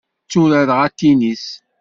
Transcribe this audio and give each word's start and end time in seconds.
Tturareɣ 0.27 0.79
atinis. 0.87 1.45